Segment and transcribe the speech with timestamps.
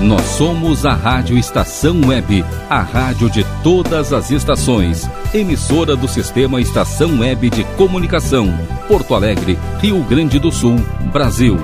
[0.00, 5.08] Nós somos a Rádio Estação Web, a rádio de todas as estações.
[5.32, 8.46] Emissora do Sistema Estação Web de Comunicação.
[8.86, 10.76] Porto Alegre, Rio Grande do Sul,
[11.12, 11.56] Brasil.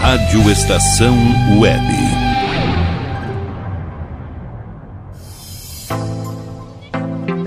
[0.00, 1.16] Rádio Estação
[1.58, 2.16] Web.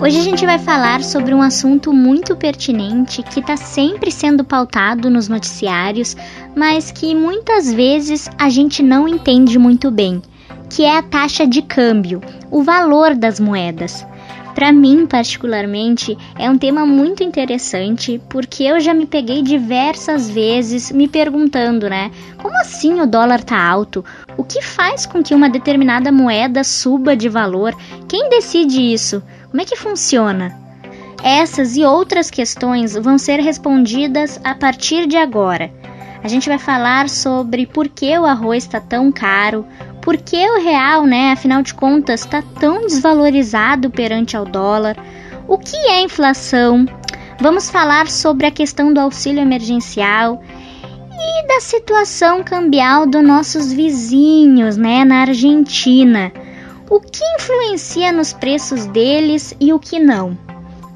[0.02, 5.10] Hoje a gente vai falar sobre um assunto muito pertinente que está sempre sendo pautado
[5.10, 6.16] nos noticiários,
[6.60, 10.22] mas que muitas vezes a gente não entende muito bem,
[10.70, 12.22] que é a taxa de câmbio,
[12.52, 14.06] o valor das moedas.
[14.54, 20.92] Para mim, particularmente, é um tema muito interessante porque eu já me peguei diversas vezes
[20.92, 22.12] me perguntando, né?
[22.42, 24.04] Como assim o dólar tá alto?
[24.36, 27.74] O que faz com que uma determinada moeda suba de valor?
[28.06, 29.24] Quem decide isso?
[29.50, 30.60] Como é que funciona?
[31.24, 35.72] Essas e outras questões vão ser respondidas a partir de agora.
[36.24, 39.66] A gente vai falar sobre por que o arroz está tão caro,
[40.02, 44.98] por que o real, né, afinal de contas, está tão desvalorizado perante ao dólar,
[45.48, 46.86] o que é inflação.
[47.40, 50.42] Vamos falar sobre a questão do auxílio emergencial
[51.12, 56.32] e da situação cambial dos nossos vizinhos, né, na Argentina
[56.90, 60.36] o que influencia nos preços deles e o que não.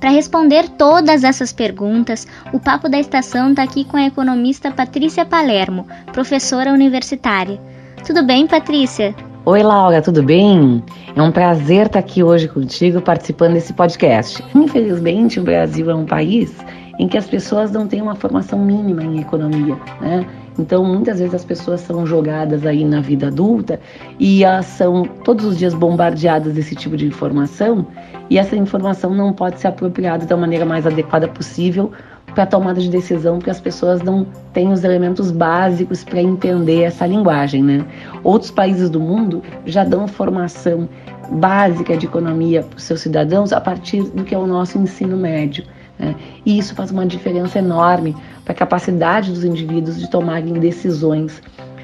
[0.03, 5.23] Para responder todas essas perguntas, o Papo da Estação está aqui com a economista Patrícia
[5.25, 7.57] Palermo, professora universitária.
[8.05, 9.15] Tudo bem, Patrícia?
[9.45, 10.83] Oi, Laura, tudo bem?
[11.15, 14.43] É um prazer estar aqui hoje contigo participando desse podcast.
[14.53, 16.53] Infelizmente, o Brasil é um país
[16.99, 20.25] em que as pessoas não têm uma formação mínima em economia, né?
[20.57, 23.79] Então, muitas vezes as pessoas são jogadas aí na vida adulta
[24.19, 27.87] e elas são todos os dias bombardeadas desse tipo de informação
[28.29, 31.91] e essa informação não pode ser apropriada da maneira mais adequada possível
[32.33, 36.81] para a tomada de decisão, porque as pessoas não têm os elementos básicos para entender
[36.81, 37.85] essa linguagem, né?
[38.23, 40.89] Outros países do mundo já dão formação
[41.31, 45.15] básica de economia para os seus cidadãos a partir do que é o nosso ensino
[45.15, 45.63] médio.
[45.97, 46.15] Né?
[46.45, 51.41] E isso faz uma diferença enorme para a capacidade dos indivíduos de tomarem decisões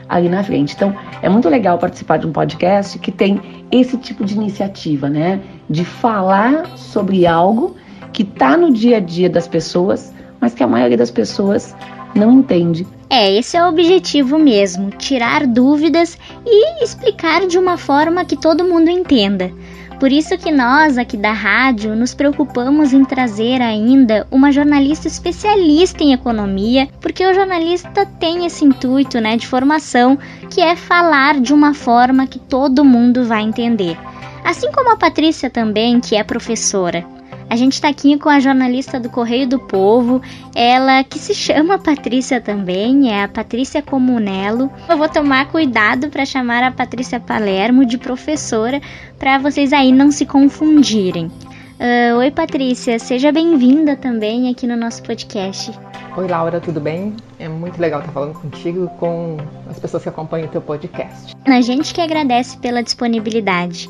[0.07, 0.73] ali na frente.
[0.75, 3.39] Então, é muito legal participar de um podcast que tem
[3.71, 5.39] esse tipo de iniciativa, né?
[5.69, 7.75] De falar sobre algo
[8.11, 11.75] que está no dia a dia das pessoas, mas que a maioria das pessoas
[12.15, 12.87] não entende.
[13.09, 18.63] É, esse é o objetivo mesmo: tirar dúvidas e explicar de uma forma que todo
[18.63, 19.51] mundo entenda.
[19.99, 26.01] Por isso que nós aqui da rádio nos preocupamos em trazer ainda uma jornalista especialista
[26.01, 30.17] em economia, porque o jornalista tem esse intuito, né, de formação,
[30.49, 33.97] que é falar de uma forma que todo mundo vai entender.
[34.41, 37.05] Assim como a Patrícia também, que é professora.
[37.49, 40.21] A gente está aqui com a jornalista do Correio do Povo,
[40.53, 44.71] ela que se chama Patrícia também, é a Patrícia Comunello.
[44.87, 48.79] Eu vou tomar cuidado para chamar a Patrícia Palermo de professora,
[49.17, 51.25] para vocês aí não se confundirem.
[51.25, 55.71] Uh, oi, Patrícia, seja bem-vinda também aqui no nosso podcast.
[56.15, 57.15] Oi, Laura, tudo bem?
[57.39, 59.37] É muito legal estar falando contigo e com
[59.67, 61.35] as pessoas que acompanham o teu podcast.
[61.47, 63.89] A gente que agradece pela disponibilidade.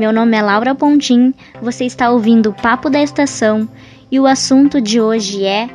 [0.00, 3.68] Meu nome é Laura Pontim, você está ouvindo o Papo da Estação
[4.10, 5.68] e o assunto de hoje é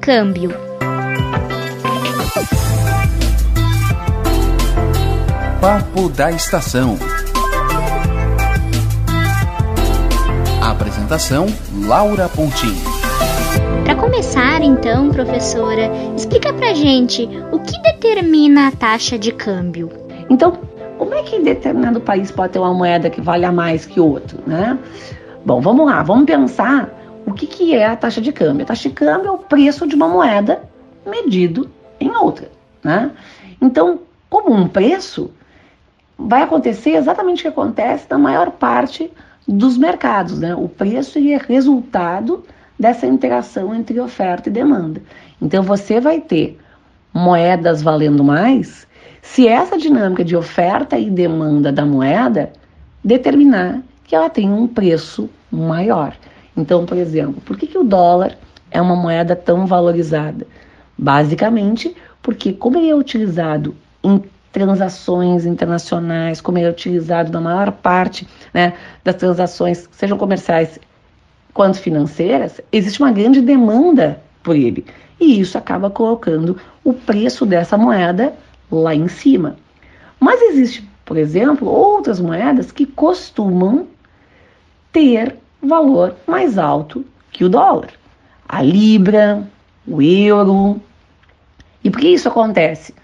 [0.00, 0.50] câmbio.
[5.60, 6.96] Papo da Estação.
[10.62, 11.44] Apresentação
[11.86, 12.74] Laura Pontim.
[13.84, 19.90] Para começar, então, professora, explica pra gente o que determina a taxa de câmbio.
[20.30, 20.58] Então,
[20.98, 24.78] como é que determinado país pode ter uma moeda que valha mais que outro, né?
[25.44, 26.90] Bom, vamos lá, vamos pensar
[27.26, 28.64] o que, que é a taxa de câmbio.
[28.64, 30.62] A taxa de câmbio é o preço de uma moeda
[31.04, 31.70] medido
[32.00, 32.50] em outra,
[32.82, 33.10] né?
[33.60, 35.30] Então, como um preço,
[36.18, 39.10] vai acontecer exatamente o que acontece na maior parte
[39.46, 40.54] dos mercados, né?
[40.54, 42.44] O preço é resultado
[42.78, 45.00] dessa interação entre oferta e demanda.
[45.40, 46.58] Então, você vai ter
[47.12, 48.86] moedas valendo mais
[49.26, 52.52] se essa dinâmica de oferta e demanda da moeda
[53.04, 56.16] determinar que ela tem um preço maior.
[56.56, 58.38] Então, por exemplo, por que, que o dólar
[58.70, 60.46] é uma moeda tão valorizada?
[60.96, 64.22] Basicamente, porque como ele é utilizado em
[64.52, 68.72] transações internacionais, como ele é utilizado na maior parte né,
[69.04, 70.78] das transações, sejam comerciais
[71.52, 74.86] quanto financeiras, existe uma grande demanda por ele.
[75.20, 78.32] E isso acaba colocando o preço dessa moeda
[78.70, 79.56] lá em cima.
[80.18, 83.86] Mas existe, por exemplo, outras moedas que costumam
[84.92, 87.90] ter valor mais alto que o dólar.
[88.48, 89.46] A libra,
[89.86, 90.80] o euro.
[91.84, 92.94] E por que isso acontece?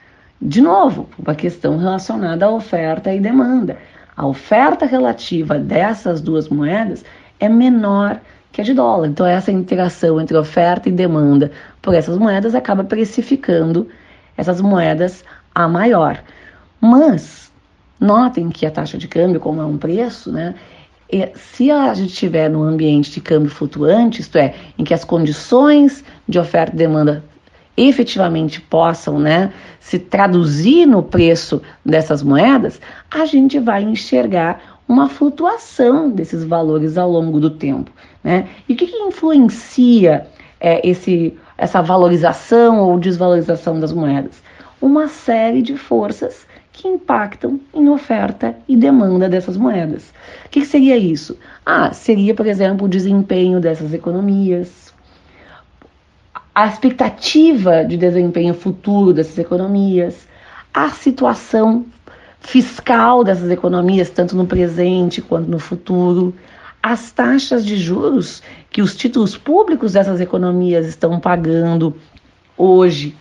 [0.41, 3.79] De novo, uma questão relacionada à oferta e demanda.
[4.17, 7.05] A oferta relativa dessas duas moedas
[7.39, 8.21] é menor
[8.51, 9.09] que a de dólar.
[9.09, 11.51] Então, essa interação entre oferta e demanda
[11.81, 13.89] por essas moedas acaba precificando
[14.37, 16.23] essas moedas a maior.
[16.81, 17.53] Mas,
[18.01, 20.55] notem que a taxa de câmbio, como é um preço, né,
[21.35, 26.03] se a gente estiver num ambiente de câmbio flutuante, isto é, em que as condições
[26.27, 27.23] de oferta e demanda
[27.77, 36.11] efetivamente possam né, se traduzir no preço dessas moedas, a gente vai enxergar uma flutuação
[36.11, 37.91] desses valores ao longo do tempo.
[38.23, 38.49] Né?
[38.69, 40.27] E o que, que influencia
[40.61, 44.43] é, esse, essa valorização ou desvalorização das moedas?
[44.83, 50.13] Uma série de forças que impactam em oferta e demanda dessas moedas.
[50.45, 51.39] O que, seria isso?
[51.65, 54.93] Ah, seria, por exemplo, o desempenho dessas economias,
[56.53, 60.27] a expectativa de desempenho futuro dessas economias,
[60.75, 61.87] a situação
[62.41, 66.35] fiscal dessas economias, tanto no presente quanto no futuro,
[66.83, 71.97] as taxas de juros que os títulos públicos dessas economias estão pagando
[72.59, 73.17] hoje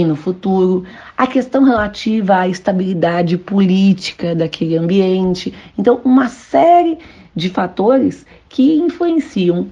[0.00, 0.84] e no futuro,
[1.16, 5.54] a questão relativa à estabilidade política daquele ambiente.
[5.78, 6.98] Então, uma série
[7.34, 9.70] de fatores que influenciam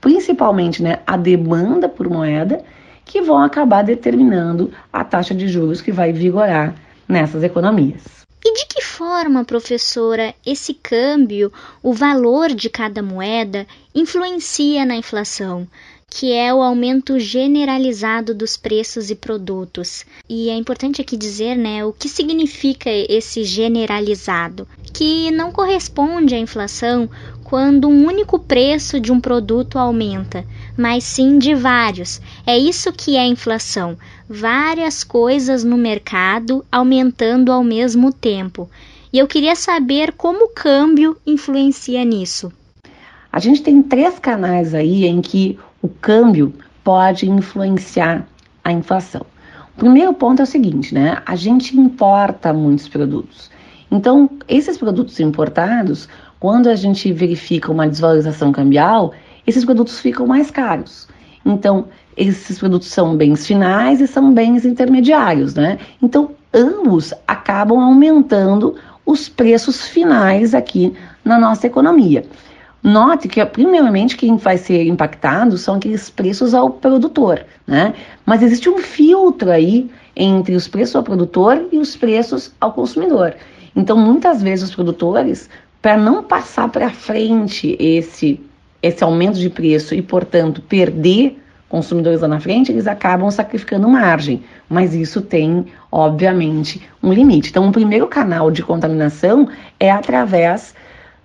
[0.00, 2.62] principalmente né, a demanda por moeda,
[3.04, 6.74] que vão acabar determinando a taxa de juros que vai vigorar
[7.08, 8.02] nessas economias.
[8.44, 11.50] E de que forma, professora, esse câmbio,
[11.82, 15.66] o valor de cada moeda, influencia na inflação?
[16.08, 20.04] Que é o aumento generalizado dos preços e produtos.
[20.28, 26.38] E é importante aqui dizer, né, o que significa esse generalizado, que não corresponde à
[26.38, 27.10] inflação
[27.42, 30.44] quando um único preço de um produto aumenta,
[30.76, 32.20] mas sim de vários.
[32.46, 33.96] É isso que é inflação,
[34.28, 38.68] várias coisas no mercado aumentando ao mesmo tempo.
[39.12, 42.52] E eu queria saber como o câmbio influencia nisso.
[43.30, 48.26] A gente tem três canais aí em que o câmbio pode influenciar
[48.64, 49.20] a inflação.
[49.76, 51.18] O primeiro ponto é o seguinte, né?
[51.26, 53.50] A gente importa muitos produtos.
[53.90, 56.08] Então, esses produtos importados,
[56.40, 59.12] quando a gente verifica uma desvalorização cambial,
[59.46, 61.06] esses produtos ficam mais caros.
[61.44, 61.84] Então,
[62.16, 65.78] esses produtos são bens finais e são bens intermediários, né?
[66.00, 72.24] Então, ambos acabam aumentando os preços finais aqui na nossa economia.
[72.86, 77.94] Note que, primeiramente, quem vai ser impactado são aqueles preços ao produtor, né?
[78.26, 83.36] Mas existe um filtro aí entre os preços ao produtor e os preços ao consumidor.
[83.74, 85.48] Então, muitas vezes, os produtores,
[85.80, 88.38] para não passar para frente esse,
[88.82, 91.40] esse aumento de preço e, portanto, perder
[91.70, 94.44] consumidores lá na frente, eles acabam sacrificando margem.
[94.68, 97.48] Mas isso tem, obviamente, um limite.
[97.48, 99.48] Então, o primeiro canal de contaminação
[99.80, 100.74] é através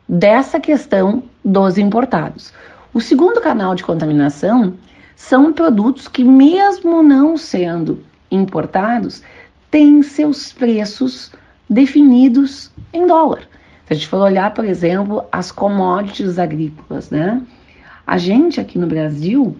[0.10, 2.52] dessa questão dos importados.
[2.92, 4.74] O segundo canal de contaminação
[5.16, 9.22] são produtos que, mesmo não sendo importados,
[9.70, 11.32] têm seus preços
[11.70, 13.42] definidos em dólar.
[13.86, 17.40] Se a gente for olhar, por exemplo, as commodities agrícolas, né?
[18.08, 19.56] A gente aqui no Brasil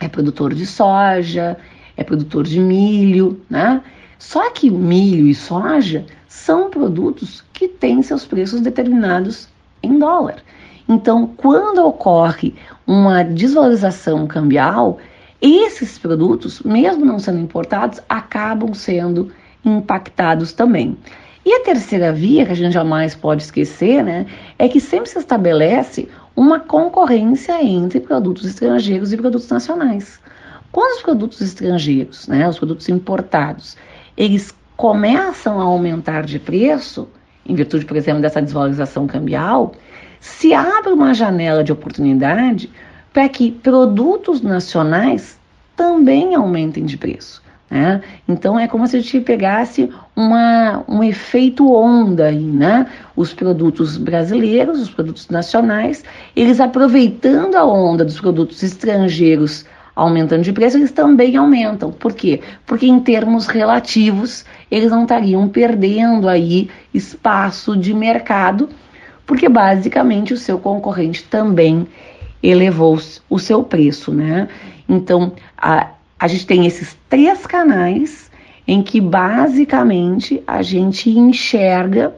[0.00, 1.56] é produtor de soja,
[1.96, 3.80] é produtor de milho, né?
[4.18, 9.48] Só que milho e soja são produtos que têm seus preços determinados
[9.82, 10.42] em dólar.
[10.88, 12.54] Então, quando ocorre
[12.86, 14.98] uma desvalorização cambial,
[15.40, 19.30] esses produtos, mesmo não sendo importados, acabam sendo
[19.64, 20.96] impactados também.
[21.44, 24.26] E a terceira via, que a gente jamais pode esquecer, né,
[24.58, 30.20] é que sempre se estabelece uma concorrência entre produtos estrangeiros e produtos nacionais.
[30.70, 33.76] Quando os produtos estrangeiros, né, os produtos importados,
[34.16, 37.08] eles começam a aumentar de preço,
[37.48, 39.72] em virtude, por exemplo, dessa desvalorização cambial,
[40.20, 42.70] se abre uma janela de oportunidade
[43.12, 45.38] para que produtos nacionais
[45.76, 47.42] também aumentem de preço.
[47.70, 48.00] Né?
[48.26, 52.86] Então é como se a gente pegasse uma, um efeito onda aí, né?
[53.14, 56.02] Os produtos brasileiros, os produtos nacionais,
[56.34, 61.90] eles aproveitando a onda dos produtos estrangeiros aumentando de preço, eles também aumentam.
[61.90, 62.40] Por quê?
[62.64, 68.68] Porque em termos relativos, eles não estariam perdendo aí espaço de mercado,
[69.26, 71.86] porque basicamente o seu concorrente também
[72.42, 72.98] elevou
[73.28, 74.48] o seu preço, né?
[74.88, 78.30] Então, a, a gente tem esses três canais
[78.66, 82.14] em que basicamente a gente enxerga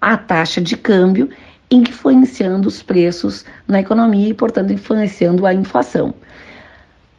[0.00, 1.30] a taxa de câmbio
[1.70, 6.14] influenciando os preços na economia e, portanto, influenciando a inflação.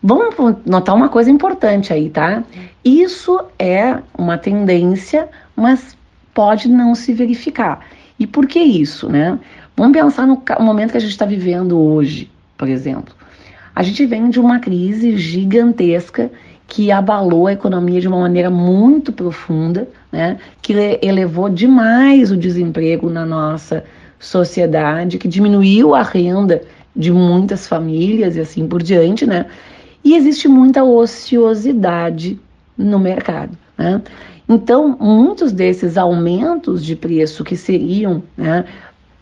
[0.04, 2.44] Vamos notar uma coisa importante aí, tá?
[2.84, 5.96] Isso é uma tendência, mas
[6.34, 7.86] pode não se verificar.
[8.18, 9.38] E por que isso, né?
[9.78, 13.14] Vamos pensar no momento que a gente está vivendo hoje, por exemplo.
[13.76, 16.32] A gente vem de uma crise gigantesca
[16.68, 20.38] que abalou a economia de uma maneira muito profunda, né?
[20.62, 23.84] Que elevou demais o desemprego na nossa
[24.20, 26.62] sociedade, que diminuiu a renda
[26.96, 29.46] de muitas famílias e assim por diante, né?
[30.04, 32.40] E existe muita ociosidade
[32.78, 33.58] no mercado.
[33.78, 34.02] Né?
[34.48, 38.66] Então, muitos desses aumentos de preço que seriam né,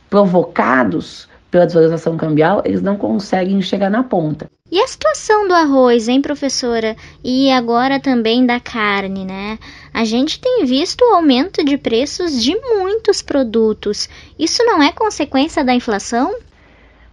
[0.10, 4.50] provocados pela desvalorização cambial, eles não conseguem chegar na ponta.
[4.72, 6.96] E a situação do arroz, hein, professora?
[7.24, 9.58] E agora também da carne, né?
[9.92, 14.08] A gente tem visto o aumento de preços de muitos produtos.
[14.38, 16.36] Isso não é consequência da inflação?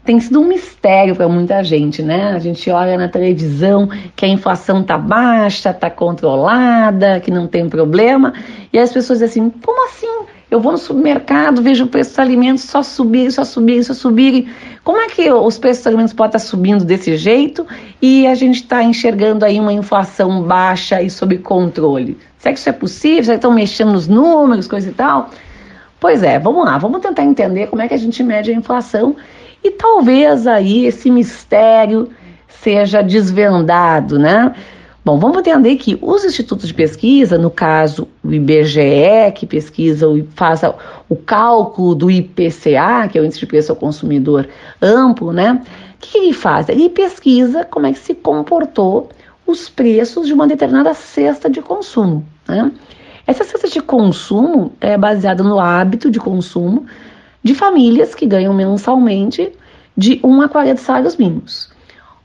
[0.06, 2.32] Tem sido um mistério para muita gente, né?
[2.32, 7.68] A gente olha na televisão que a inflação tá baixa, tá controlada, que não tem
[7.68, 8.32] problema,
[8.72, 10.26] e as pessoas dizem assim: como assim?
[10.48, 14.48] Eu vou no supermercado, vejo o preço dos alimentos só subir, só subir, só subir.
[14.84, 17.66] Como é que os preços dos alimentos podem estar subindo desse jeito
[18.00, 22.16] e a gente está enxergando aí uma inflação baixa e sob controle?
[22.38, 23.24] Será que isso é possível?
[23.24, 25.30] Será que estão mexendo nos números, coisa e tal?
[25.98, 29.16] Pois é, vamos lá, vamos tentar entender como é que a gente mede a inflação
[29.66, 32.08] e talvez aí esse mistério
[32.48, 34.54] seja desvendado, né?
[35.04, 40.22] Bom, vamos entender que os institutos de pesquisa, no caso o IBGE, que pesquisa e
[40.34, 40.62] faz
[41.08, 44.48] o cálculo do IPCA, que é o Índice de Preço ao Consumidor
[44.80, 45.62] Amplo, né?
[45.94, 46.68] O que, ele faz?
[46.68, 49.08] Ele pesquisa como é que se comportou
[49.46, 52.24] os preços de uma determinada cesta de consumo.
[52.46, 52.70] Né?
[53.26, 56.86] Essa cesta de consumo é baseada no hábito de consumo
[57.46, 59.52] de famílias que ganham mensalmente
[59.96, 61.70] de 1 a 40 salários mínimos.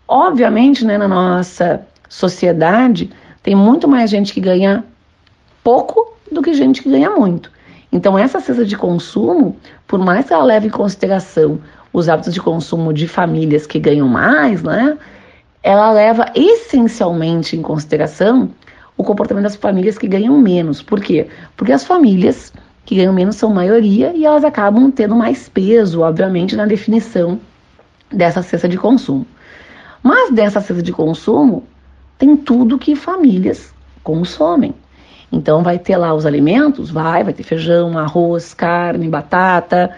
[0.07, 3.11] Obviamente, né, na nossa sociedade,
[3.43, 4.83] tem muito mais gente que ganha
[5.63, 7.51] pouco do que gente que ganha muito.
[7.91, 9.55] Então, essa cesta de consumo,
[9.87, 11.59] por mais que ela leve em consideração
[11.93, 14.97] os hábitos de consumo de famílias que ganham mais, né,
[15.61, 18.49] ela leva essencialmente em consideração
[18.97, 20.81] o comportamento das famílias que ganham menos.
[20.81, 21.27] Por quê?
[21.55, 22.51] Porque as famílias
[22.85, 27.39] que ganham menos são maioria e elas acabam tendo mais peso, obviamente, na definição
[28.11, 29.25] dessa cesta de consumo.
[30.03, 31.63] Mas dessa cesta de consumo
[32.17, 33.73] tem tudo que famílias
[34.03, 34.73] consomem.
[35.31, 39.95] Então vai ter lá os alimentos, vai, vai ter feijão, arroz, carne, batata,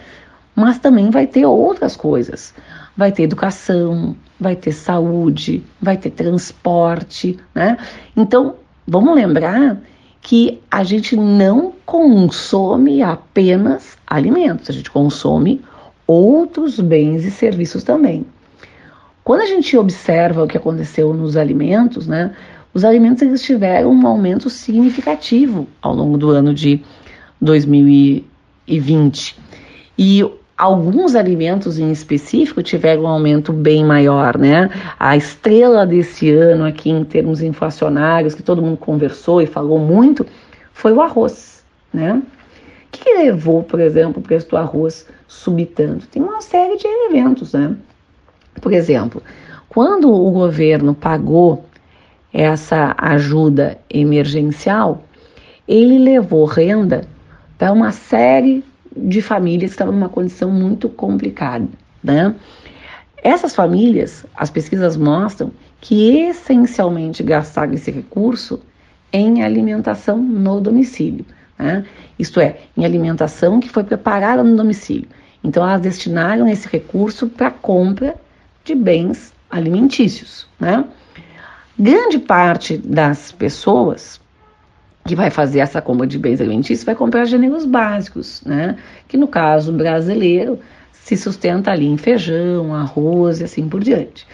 [0.56, 2.54] mas também vai ter outras coisas.
[2.96, 7.78] Vai ter educação, vai ter saúde, vai ter transporte, né?
[8.16, 8.56] Então,
[8.88, 9.78] vamos lembrar
[10.24, 15.62] que a gente não consome apenas alimentos, a gente consome
[16.08, 18.26] outros bens e serviços também.
[19.22, 22.34] Quando a gente observa o que aconteceu nos alimentos, né,
[22.74, 26.82] os alimentos eles tiveram um aumento significativo ao longo do ano de
[27.42, 29.38] 2020.
[29.98, 30.24] E
[30.64, 34.70] alguns alimentos em específico tiveram um aumento bem maior, né?
[34.98, 40.26] A estrela desse ano aqui em termos inflacionários, que todo mundo conversou e falou muito,
[40.72, 41.62] foi o arroz,
[41.94, 42.14] né?
[42.14, 46.08] O que, que levou, por exemplo, o preço do arroz subir tanto?
[46.08, 47.76] Tem uma série de elementos, né?
[48.62, 49.22] Por exemplo,
[49.68, 51.66] quando o governo pagou
[52.32, 55.04] essa ajuda emergencial,
[55.68, 57.04] ele levou renda
[57.58, 58.64] para uma série
[58.96, 61.68] de famílias que estavam numa condição muito complicada,
[62.04, 62.36] né?
[63.24, 68.60] Essas famílias, as pesquisas mostram que essencialmente gastaram esse recurso
[69.14, 71.26] em alimentação no domicílio,
[71.58, 71.86] né?
[72.20, 75.08] isto é, em alimentação que foi preparada no domicílio.
[75.44, 78.16] Então, elas destinaram esse recurso para compra
[78.64, 80.48] de bens alimentícios.
[80.60, 80.84] Né?
[81.78, 84.20] Grande parte das pessoas
[85.06, 88.78] que vai fazer essa compra de bens alimentícios vai comprar gêneros básicos, né?
[89.08, 90.60] Que no caso brasileiro
[90.92, 94.26] se sustenta ali em feijão, arroz e assim por diante.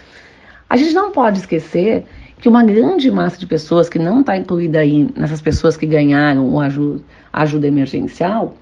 [0.69, 2.05] A gente não pode esquecer
[2.37, 6.47] que uma grande massa de pessoas que não está incluída aí nessas pessoas que ganharam
[6.47, 7.01] o ajuda,
[7.33, 8.55] ajuda emergencial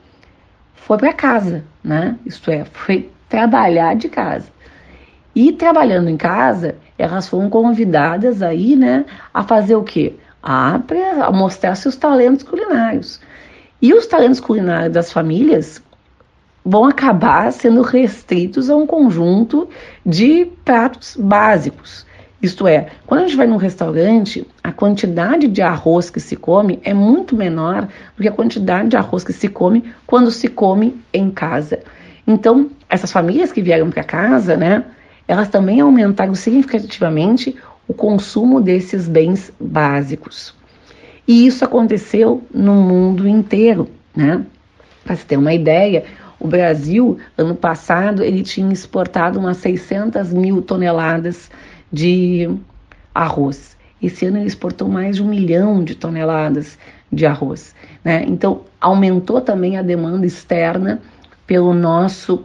[0.76, 2.18] foi para casa, né?
[2.26, 4.48] Isto é, foi trabalhar de casa.
[5.36, 10.16] E trabalhando em casa, elas foram convidadas aí, né, a fazer o quê?
[10.42, 10.80] A,
[11.22, 13.20] a mostrar seus talentos culinários.
[13.82, 15.82] E os talentos culinários das famílias
[16.66, 19.70] vão acabar sendo restritos a um conjunto
[20.06, 22.06] de pratos básicos.
[22.42, 26.80] Isto é, quando a gente vai num restaurante, a quantidade de arroz que se come
[26.84, 31.02] é muito menor do que a quantidade de arroz que se come quando se come
[31.12, 31.80] em casa.
[32.28, 34.84] Então, essas famílias que vieram para casa, né,
[35.28, 37.56] elas também aumentaram significativamente
[37.88, 40.54] o consumo desses bens básicos.
[41.28, 44.46] E isso aconteceu no mundo inteiro, né?
[45.04, 46.04] Para você ter uma ideia,
[46.40, 51.50] o Brasil, ano passado, ele tinha exportado umas 600 mil toneladas
[51.92, 52.50] de
[53.14, 53.76] arroz.
[54.02, 56.78] Esse ano ele exportou mais de um milhão de toneladas
[57.12, 57.74] de arroz.
[58.04, 58.24] Né?
[58.28, 61.02] Então, aumentou também a demanda externa
[61.48, 62.44] pelo nosso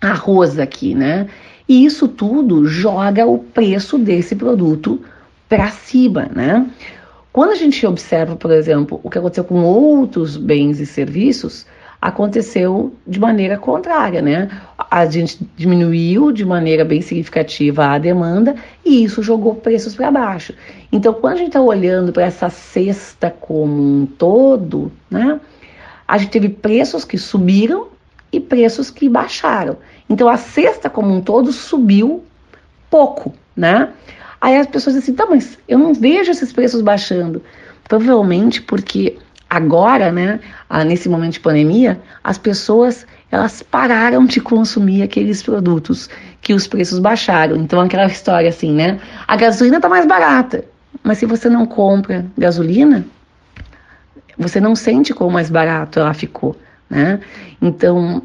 [0.00, 1.28] arroz aqui, né?
[1.70, 5.00] E isso tudo joga o preço desse produto
[5.48, 6.68] para cima, né?
[7.32, 11.64] Quando a gente observa, por exemplo, o que aconteceu com outros bens e serviços,
[12.02, 14.50] aconteceu de maneira contrária, né?
[14.90, 20.52] A gente diminuiu de maneira bem significativa a demanda e isso jogou preços para baixo.
[20.90, 25.40] Então, quando a gente está olhando para essa cesta como um todo, né?
[26.08, 27.86] A gente teve preços que subiram
[28.32, 29.76] e preços que baixaram.
[30.08, 32.24] Então, a cesta como um todo subiu
[32.90, 33.90] pouco, né?
[34.40, 37.42] Aí as pessoas dizem assim, tá, mas eu não vejo esses preços baixando.
[37.84, 39.18] Provavelmente porque
[39.48, 40.40] agora, né,
[40.86, 46.10] nesse momento de pandemia, as pessoas elas pararam de consumir aqueles produtos
[46.40, 47.56] que os preços baixaram.
[47.56, 48.98] Então aquela história assim, né?
[49.26, 50.64] A gasolina está mais barata,
[51.02, 53.04] mas se você não compra gasolina,
[54.36, 56.56] você não sente como mais barato ela ficou,
[56.90, 57.20] né?
[57.62, 58.22] Então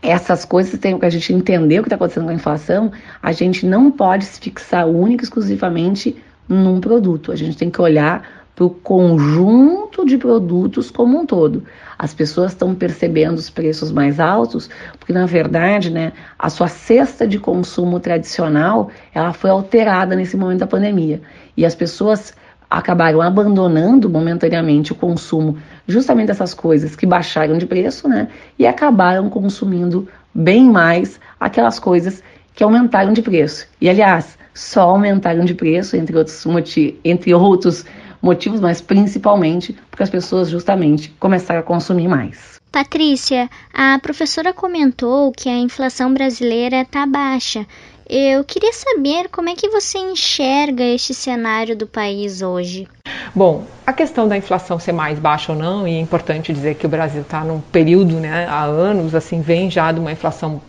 [0.00, 2.92] essas coisas tem que a gente entender o que está acontecendo com a inflação.
[3.20, 6.16] A gente não pode se fixar única e exclusivamente
[6.48, 7.32] num produto.
[7.32, 8.22] A gente tem que olhar
[8.54, 11.62] para o conjunto de produtos como um todo.
[11.96, 17.26] As pessoas estão percebendo os preços mais altos porque, na verdade, né, a sua cesta
[17.26, 21.20] de consumo tradicional ela foi alterada nesse momento da pandemia.
[21.56, 22.34] E as pessoas
[22.70, 25.56] acabaram abandonando momentaneamente o consumo
[25.88, 28.28] justamente dessas coisas que baixaram de preço, né?
[28.58, 32.22] E acabaram consumindo bem mais aquelas coisas
[32.54, 33.66] que aumentaram de preço.
[33.80, 37.84] E aliás, só aumentaram de preço, entre outros, motivos, entre outros
[38.20, 42.58] motivos, mas principalmente porque as pessoas justamente começaram a consumir mais.
[42.70, 47.66] Patrícia, a professora comentou que a inflação brasileira está baixa.
[48.08, 52.88] Eu queria saber como é que você enxerga este cenário do país hoje.
[53.34, 56.86] Bom, a questão da inflação ser mais baixa ou não, e é importante dizer que
[56.86, 60.62] o Brasil está num período, né, há anos, assim, vem já de uma inflação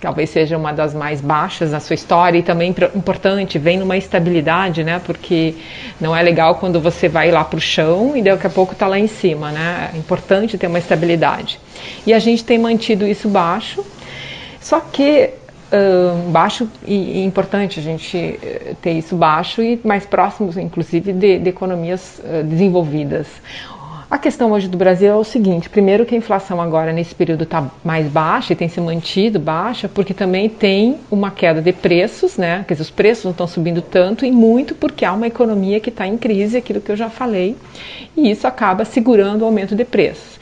[0.00, 4.82] talvez seja uma das mais baixas na sua história e também importante, vem numa estabilidade,
[4.82, 4.98] né?
[5.04, 5.54] Porque
[6.00, 8.86] não é legal quando você vai lá para o chão e daqui a pouco está
[8.86, 9.90] lá em cima, né?
[9.94, 11.60] É importante ter uma estabilidade.
[12.06, 13.84] E a gente tem mantido isso baixo,
[14.58, 15.34] só que
[16.30, 21.38] baixo e, e, importante a gente eh, ter isso baixo e mais próximos, inclusive, de,
[21.38, 23.28] de economias uh, desenvolvidas.
[24.10, 27.44] A questão hoje do Brasil é o seguinte: primeiro, que a inflação agora nesse período
[27.44, 32.36] está mais baixa e tem se mantido baixa, porque também tem uma queda de preços,
[32.36, 32.64] né?
[32.66, 35.90] Quer dizer, os preços não estão subindo tanto e muito porque há uma economia que
[35.90, 37.56] está em crise, aquilo que eu já falei,
[38.16, 40.39] e isso acaba segurando o aumento de preços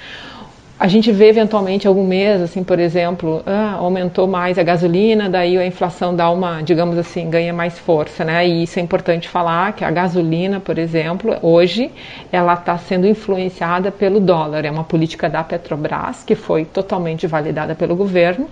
[0.81, 5.59] a gente vê eventualmente algum mês, assim, por exemplo, ah, aumentou mais a gasolina, daí
[5.59, 8.47] a inflação dá uma, digamos assim, ganha mais força, né?
[8.47, 11.91] E isso é importante falar que a gasolina, por exemplo, hoje
[12.31, 14.65] ela está sendo influenciada pelo dólar.
[14.65, 18.49] É uma política da Petrobras que foi totalmente validada pelo governo.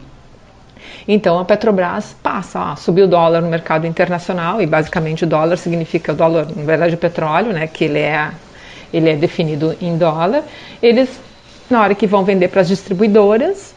[1.07, 5.59] Então a Petrobras passa a subir o dólar no mercado internacional e basicamente o dólar
[5.59, 7.69] significa o dólar, na verdade, o petróleo, né?
[7.69, 8.33] Que ele é
[8.93, 10.43] ele é definido em dólar.
[10.83, 11.21] Eles
[11.69, 13.75] na hora que vão vender para as distribuidoras,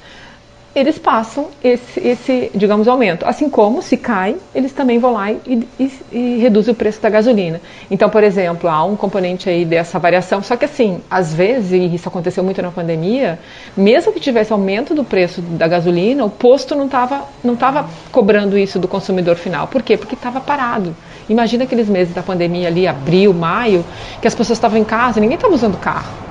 [0.76, 3.26] eles passam esse, esse, digamos, aumento.
[3.26, 7.10] Assim como, se cai, eles também vão lá e, e, e, reduzem o preço da
[7.10, 7.60] gasolina.
[7.90, 11.96] Então, por exemplo, há um componente aí dessa variação, só que assim, às vezes, e
[11.96, 13.40] isso aconteceu muito na pandemia,
[13.76, 18.58] mesmo que tivesse aumento do preço da gasolina, o posto não estava não tava cobrando
[18.58, 19.68] isso do consumidor final.
[19.68, 19.98] Por quê?
[19.98, 20.96] Porque estava parado.
[21.28, 23.84] Imagina aqueles meses da pandemia ali, abril, maio,
[24.22, 26.29] que as pessoas estavam em casa, ninguém estava usando carro.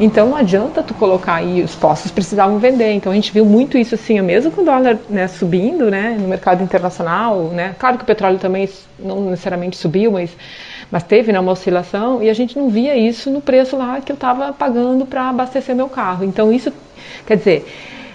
[0.00, 2.92] Então não adianta tu colocar aí, os postos precisavam vender.
[2.92, 6.26] Então a gente viu muito isso assim, mesmo com o dólar né, subindo né, no
[6.26, 7.76] mercado internacional, né?
[7.78, 8.66] Claro que o petróleo também
[8.98, 10.30] não necessariamente subiu, mas,
[10.90, 14.10] mas teve né, uma oscilação e a gente não via isso no preço lá que
[14.10, 16.24] eu estava pagando para abastecer meu carro.
[16.24, 16.72] Então isso,
[17.26, 17.66] quer dizer,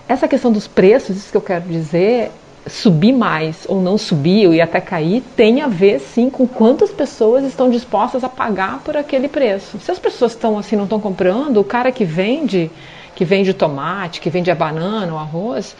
[0.07, 2.31] essa questão dos preços, isso que eu quero dizer,
[2.67, 7.43] subir mais ou não subir e até cair tem a ver sim com quantas pessoas
[7.43, 9.79] estão dispostas a pagar por aquele preço.
[9.79, 12.71] Se as pessoas estão assim não estão comprando, o cara que vende,
[13.15, 15.75] que vende tomate, que vende a banana, o arroz,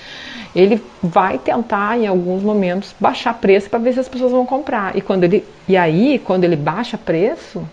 [0.56, 4.96] ele vai tentar em alguns momentos baixar preço para ver se as pessoas vão comprar.
[4.96, 7.68] E quando ele e aí, quando ele baixa preço,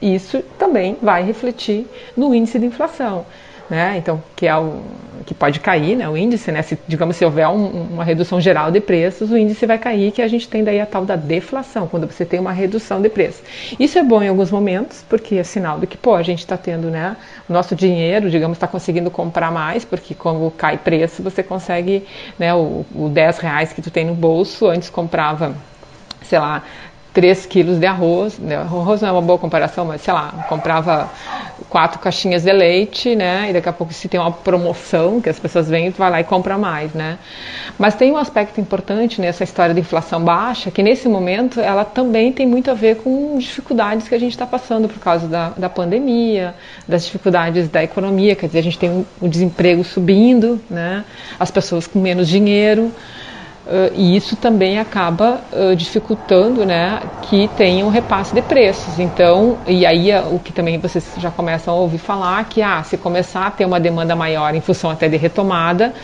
[0.00, 3.26] isso também vai refletir no índice de inflação.
[3.72, 3.96] Né?
[3.96, 4.82] Então, que é o
[5.24, 6.06] que pode cair, né?
[6.06, 6.60] O índice, né?
[6.60, 10.20] Se, digamos, se houver um, uma redução geral de preços, o índice vai cair, que
[10.20, 13.40] a gente tem daí a tal da deflação, quando você tem uma redução de preços.
[13.80, 16.58] Isso é bom em alguns momentos, porque é sinal de que, pô, a gente está
[16.58, 17.16] tendo, né?
[17.48, 22.04] O nosso dinheiro, digamos, está conseguindo comprar mais, porque quando cai preço, você consegue,
[22.38, 22.52] né?
[22.52, 25.54] O, o 10 reais que tu tem no bolso, antes comprava
[26.24, 26.62] sei lá,
[27.12, 28.56] 3 quilos de arroz, né?
[28.56, 31.10] arroz não é uma boa comparação, mas sei lá, comprava
[31.68, 33.50] quatro caixinhas de leite, né?
[33.50, 36.20] E daqui a pouco se tem uma promoção que as pessoas vêm, tu vai lá
[36.20, 37.18] e compra mais, né?
[37.78, 42.32] Mas tem um aspecto importante nessa história de inflação baixa, que nesse momento ela também
[42.32, 45.68] tem muito a ver com dificuldades que a gente está passando por causa da, da
[45.68, 46.54] pandemia,
[46.88, 51.04] das dificuldades da economia, quer dizer, a gente tem o um, um desemprego subindo, né?
[51.38, 52.92] As pessoas com menos dinheiro.
[53.64, 58.98] Uh, e isso também acaba uh, dificultando né, que tenha um repasse de preços.
[58.98, 62.98] Então, e aí o que também vocês já começam a ouvir falar, que ah, se
[62.98, 65.94] começar a ter uma demanda maior em função até de retomada,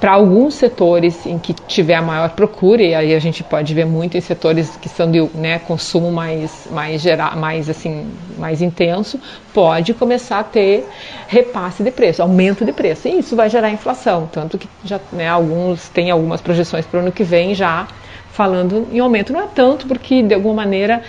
[0.00, 3.84] para alguns setores em que tiver a maior procura, e aí a gente pode ver
[3.84, 8.06] muito em setores que são de né, consumo mais, mais, geral, mais, assim,
[8.38, 9.20] mais intenso,
[9.52, 10.88] pode começar a ter
[11.26, 13.08] repasse de preço, aumento de preço.
[13.08, 17.02] E isso vai gerar inflação, tanto que já né, alguns têm algumas projeções para o
[17.02, 17.88] ano que vem já
[18.30, 19.32] falando em aumento.
[19.32, 21.02] Não é tanto, porque de alguma maneira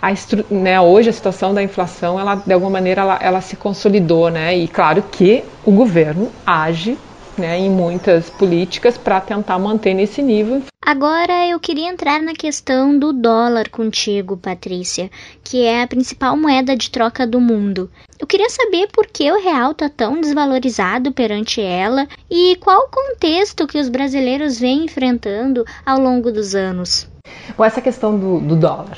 [0.00, 0.12] a
[0.50, 4.56] né, hoje a situação da inflação, ela, de alguma maneira, ela, ela se consolidou, né?
[4.56, 6.96] E claro que o governo age
[7.36, 10.62] né, em muitas políticas para tentar manter nesse nível.
[10.80, 15.10] Agora eu queria entrar na questão do dólar contigo, Patrícia,
[15.42, 17.90] que é a principal moeda de troca do mundo.
[18.18, 22.88] Eu queria saber por que o real está tão desvalorizado perante ela e qual o
[22.88, 27.08] contexto que os brasileiros vêm enfrentando ao longo dos anos.
[27.56, 28.96] Bom, essa questão do, do dólar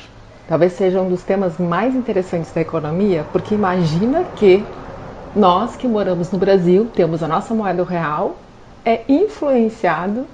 [0.49, 4.65] talvez seja um dos temas mais interessantes da economia, porque imagina que
[5.35, 8.37] nós que moramos no Brasil, temos a nossa moeda real,
[8.83, 10.25] é influenciado,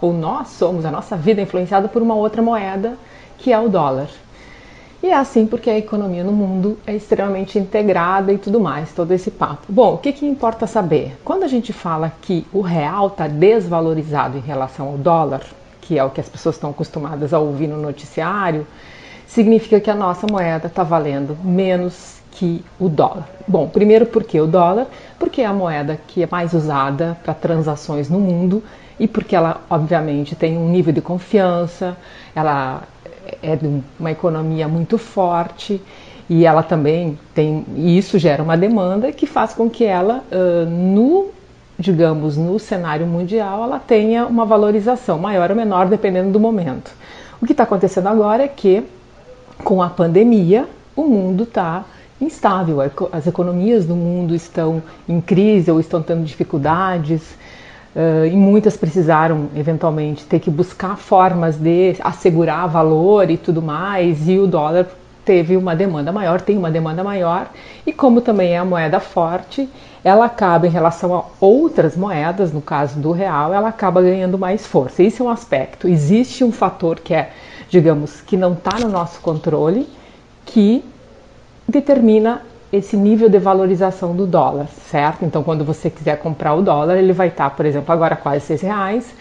[0.00, 2.96] ou nós somos, a nossa vida é influenciada por uma outra moeda,
[3.36, 4.08] que é o dólar.
[5.02, 9.12] E é assim porque a economia no mundo é extremamente integrada e tudo mais, todo
[9.12, 9.62] esse papo.
[9.68, 11.16] Bom, o que, que importa saber?
[11.24, 15.42] Quando a gente fala que o real está desvalorizado em relação ao dólar,
[15.80, 18.66] que é o que as pessoas estão acostumadas a ouvir no noticiário,
[19.26, 23.28] significa que a nossa moeda está valendo menos que o dólar.
[23.48, 24.86] Bom, primeiro porque o dólar,
[25.18, 28.62] porque é a moeda que é mais usada para transações no mundo
[28.98, 31.96] e porque ela obviamente tem um nível de confiança,
[32.36, 32.84] ela
[33.42, 35.82] é de uma economia muito forte
[36.30, 40.22] e ela também tem e isso gera uma demanda que faz com que ela
[40.68, 41.30] no
[41.76, 46.92] digamos no cenário mundial ela tenha uma valorização maior ou menor dependendo do momento.
[47.42, 48.84] O que está acontecendo agora é que
[49.64, 51.84] com a pandemia o mundo está
[52.20, 52.78] instável.
[53.12, 57.36] As economias do mundo estão em crise ou estão tendo dificuldades.
[57.96, 64.28] Uh, e muitas precisaram eventualmente ter que buscar formas de assegurar valor e tudo mais,
[64.28, 64.86] e o dólar
[65.24, 67.50] teve uma demanda maior, tem uma demanda maior,
[67.86, 69.68] e como também é a moeda forte,
[70.04, 74.66] ela acaba em relação a outras moedas, no caso do real, ela acaba ganhando mais
[74.66, 75.02] força.
[75.02, 75.88] Esse é um aspecto.
[75.88, 77.30] Existe um fator que é,
[77.68, 79.88] digamos, que não está no nosso controle,
[80.46, 80.84] que
[81.68, 85.24] determina esse nível de valorização do dólar, certo?
[85.24, 88.60] Então, quando você quiser comprar o dólar, ele vai estar, por exemplo, agora quase seis
[88.60, 89.14] reais.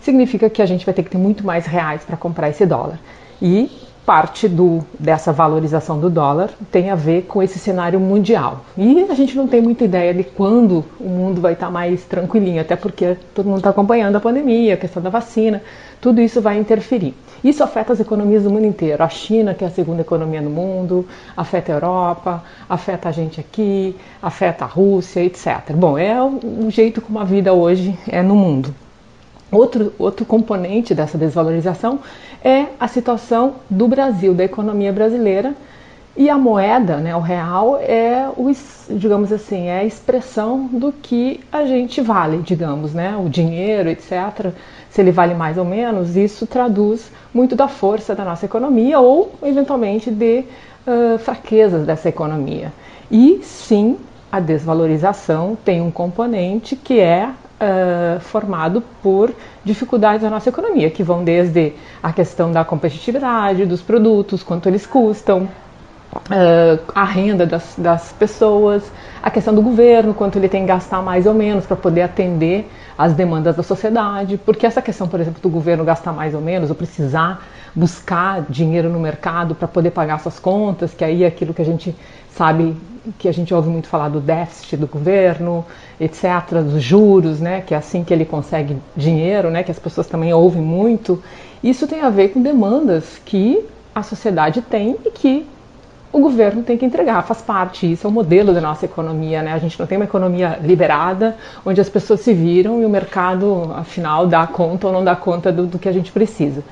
[0.00, 2.98] Significa que a gente vai ter que ter muito mais reais para comprar esse dólar.
[3.40, 3.70] E
[4.04, 8.64] parte do, dessa valorização do dólar tem a ver com esse cenário mundial.
[8.76, 12.60] E a gente não tem muita ideia de quando o mundo vai estar mais tranquilinho,
[12.60, 15.62] até porque todo mundo está acompanhando a pandemia, a questão da vacina,
[16.00, 17.14] tudo isso vai interferir.
[17.42, 19.02] Isso afeta as economias do mundo inteiro.
[19.02, 23.40] A China, que é a segunda economia no mundo, afeta a Europa, afeta a gente
[23.40, 25.72] aqui, afeta a Rússia, etc.
[25.74, 28.74] Bom, é o jeito como a vida hoje é no mundo.
[29.54, 32.00] Outro, outro componente dessa desvalorização
[32.42, 35.54] é a situação do Brasil, da economia brasileira,
[36.16, 38.52] e a moeda, né, o real, é o,
[38.90, 44.52] digamos assim, é a expressão do que a gente vale, digamos, né, o dinheiro, etc.
[44.90, 49.32] Se ele vale mais ou menos, isso traduz muito da força da nossa economia ou,
[49.42, 50.44] eventualmente, de
[50.86, 52.72] uh, fraquezas dessa economia.
[53.10, 53.96] E sim,
[54.30, 57.30] a desvalorização tem um componente que é
[57.64, 59.32] uh, formado por
[59.64, 61.72] dificuldades da nossa economia, que vão desde
[62.02, 65.48] a questão da competitividade dos produtos, quanto eles custam,
[66.14, 68.84] Uh, a renda das, das, pessoas,
[69.22, 72.70] a questão do governo, quanto ele tem que gastar mais ou menos para poder atender
[72.96, 76.70] às demandas da sociedade, porque essa questão, por exemplo, do governo gastar mais ou menos,
[76.70, 81.52] ou precisar buscar dinheiro no mercado para poder pagar suas contas, que aí é aquilo
[81.52, 81.94] que a gente
[82.30, 82.76] sabe
[83.18, 85.64] que a gente ouve muito falar do déficit do governo,
[86.00, 90.06] etc., dos juros, né, que é assim que ele consegue dinheiro, né, que as pessoas
[90.06, 91.22] também ouvem muito.
[91.62, 95.46] Isso tem a ver com demandas que a sociedade tem e que
[96.14, 99.52] o governo tem que entregar, faz parte, isso é o modelo da nossa economia, né?
[99.52, 103.72] A gente não tem uma economia liberada, onde as pessoas se viram e o mercado,
[103.74, 106.62] afinal, dá conta ou não dá conta do, do que a gente precisa.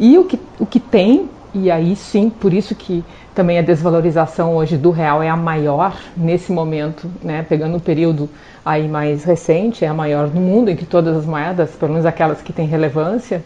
[0.00, 3.04] E o que, o que tem, e aí sim, por isso que
[3.36, 7.46] também a desvalorização hoje do real é a maior nesse momento, né?
[7.48, 8.28] Pegando um período
[8.66, 12.04] aí mais recente, é a maior no mundo, em que todas as moedas, pelo menos
[12.04, 13.44] aquelas que têm relevância,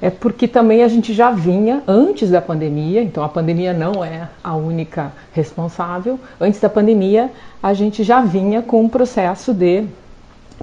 [0.00, 4.28] é porque também a gente já vinha antes da pandemia, então a pandemia não é
[4.44, 6.20] a única responsável.
[6.40, 7.30] Antes da pandemia,
[7.62, 9.84] a gente já vinha com um processo de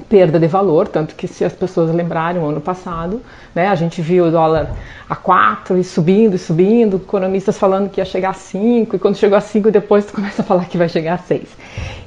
[0.09, 3.21] perda de valor, tanto que se as pessoas lembrarem o ano passado,
[3.53, 4.71] né, a gente viu o dólar
[5.07, 9.15] a 4 e subindo e subindo, economistas falando que ia chegar a 5 e quando
[9.15, 11.43] chegou a 5 depois tu começa a falar que vai chegar a 6.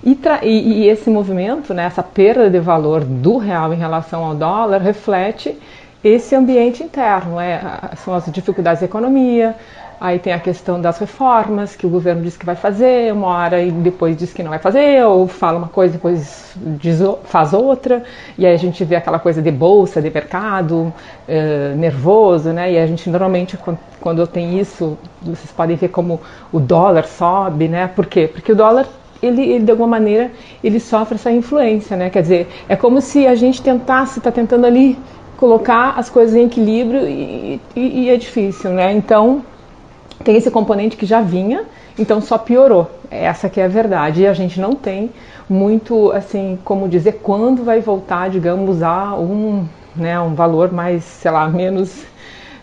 [0.04, 4.34] E, e, e esse movimento, né, essa perda de valor do real em relação ao
[4.34, 5.56] dólar reflete
[6.06, 7.60] esse ambiente interno, é,
[7.96, 9.54] são as dificuldades da economia,
[10.00, 13.60] aí tem a questão das reformas, que o governo diz que vai fazer, uma hora
[13.62, 17.52] e depois diz que não vai fazer, ou fala uma coisa e depois diz, faz
[17.52, 18.04] outra,
[18.36, 20.92] e aí a gente vê aquela coisa de bolsa, de mercado,
[21.26, 22.72] eh, nervoso, né?
[22.72, 23.58] E a gente normalmente,
[24.00, 26.20] quando tem isso, vocês podem ver como
[26.52, 27.86] o dólar sobe, né?
[27.88, 28.28] Por quê?
[28.32, 28.86] Porque o dólar
[29.22, 30.30] ele, ele, de alguma maneira
[30.62, 32.10] ele sofre essa influência, né?
[32.10, 34.98] Quer dizer, é como se a gente tentasse, está tentando ali
[35.36, 38.92] colocar as coisas em equilíbrio e, e, e, é difícil, né?
[38.92, 39.42] Então
[40.24, 41.64] tem esse componente que já vinha,
[41.98, 42.90] então só piorou.
[43.10, 44.22] Essa que é a verdade.
[44.22, 45.10] E a gente não tem
[45.48, 51.30] muito, assim, como dizer quando vai voltar, digamos, a um, né, um valor mais, sei
[51.30, 52.04] lá, menos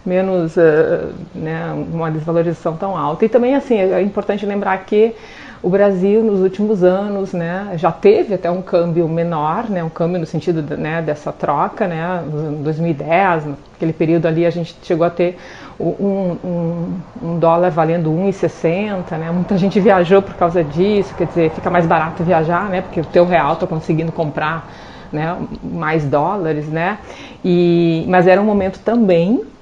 [0.05, 3.23] menos uh, né, uma desvalorização tão alta.
[3.25, 5.15] E também assim é importante lembrar que
[5.63, 10.19] o Brasil, nos últimos anos, né, já teve até um câmbio menor, né, um câmbio
[10.19, 15.09] no sentido né, dessa troca, né, em 2010, naquele período ali a gente chegou a
[15.09, 15.37] ter
[15.79, 21.51] um, um, um dólar valendo 1,60, né, muita gente viajou por causa disso, quer dizer,
[21.51, 24.69] fica mais barato viajar, né, porque o teu real está conseguindo comprar
[25.13, 26.97] né, mais dólares, né,
[27.43, 29.52] e, mas era um momento também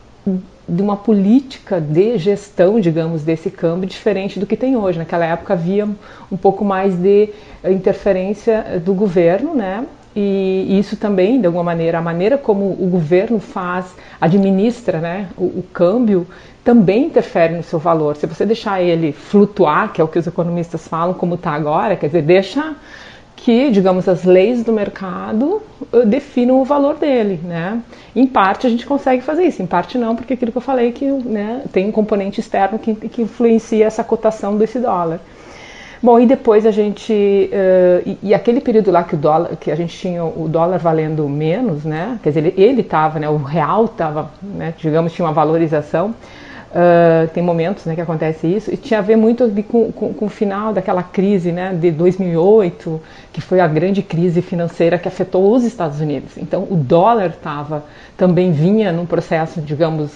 [0.71, 4.97] de uma política de gestão, digamos, desse câmbio diferente do que tem hoje.
[4.97, 5.85] Naquela época havia
[6.31, 7.29] um pouco mais de
[7.65, 9.85] interferência do governo, né?
[10.15, 15.43] E isso também, de alguma maneira, a maneira como o governo faz, administra né, o,
[15.43, 16.27] o câmbio,
[16.63, 18.15] também interfere no seu valor.
[18.15, 21.95] Se você deixar ele flutuar, que é o que os economistas falam, como está agora,
[21.95, 22.75] quer dizer, deixa
[23.41, 27.81] que, digamos, as leis do mercado uh, definam o valor dele, né?
[28.15, 30.91] Em parte a gente consegue fazer isso, em parte não, porque aquilo que eu falei
[30.91, 35.19] que né, tem um componente externo que, que influencia essa cotação desse dólar.
[36.03, 39.71] Bom, e depois a gente uh, e, e, aquele período lá que o dólar, que
[39.71, 42.19] a gente tinha o dólar valendo menos, né?
[42.21, 43.27] Quer dizer, ele estava, né?
[43.27, 44.73] O real estava, né?
[44.77, 46.13] Digamos, tinha uma valorização.
[46.71, 50.25] Uh, tem momentos né, que acontece isso, e tinha a ver muito com, com, com,
[50.25, 53.01] o final daquela crise né, de 2008,
[53.33, 56.37] que foi a grande crise financeira que afetou os Estados Unidos.
[56.37, 57.83] Então, o dólar estava
[58.15, 60.11] também vinha num processo, digamos,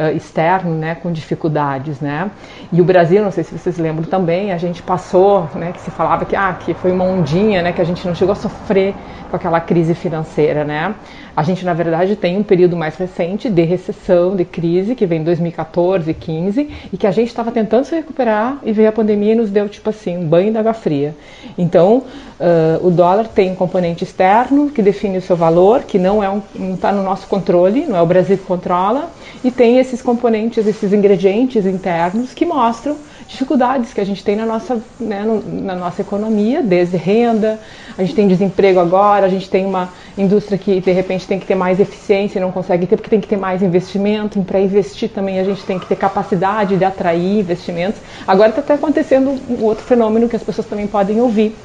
[0.00, 2.30] uh, externo, né, com dificuldades, né.
[2.72, 5.90] E o Brasil, não sei se vocês lembram também, a gente passou, né, que se
[5.90, 8.94] falava que, ah, que foi uma ondinha, né, que a gente não chegou a sofrer
[9.30, 10.94] com aquela crise financeira, né.
[11.36, 15.20] A gente, na verdade, tem um período mais recente de recessão, de crise, que vem
[15.20, 19.32] em 2014, 15, e que a gente estava tentando se recuperar e veio a pandemia
[19.32, 21.14] e nos deu, tipo assim, um banho da água fria.
[21.56, 22.04] Então,
[22.40, 26.28] uh, o dólar tem um componente externo que define o seu valor, que não é
[26.28, 29.08] um, não está no nosso controle, não é o Brasil que controla,
[29.42, 34.44] e tem esses componentes, esses ingredientes internos que mostram dificuldades que a gente tem na
[34.44, 37.58] nossa, né, na nossa economia, desde renda,
[37.96, 41.46] a gente tem desemprego agora, a gente tem uma indústria que de repente tem que
[41.46, 44.60] ter mais eficiência e não consegue ter porque tem que ter mais investimento, e para
[44.60, 48.00] investir também a gente tem que ter capacidade de atrair investimentos.
[48.26, 51.56] Agora está até acontecendo um outro fenômeno que as pessoas também podem ouvir,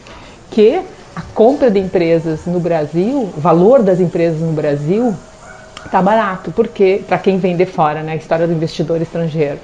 [0.52, 0.80] que
[1.16, 5.16] a compra de empresas no Brasil, o valor das empresas no Brasil
[5.86, 9.60] está barato, porque para quem vem de fora, né, a história do investidor estrangeiro